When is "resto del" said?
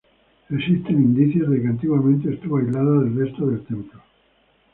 3.19-3.63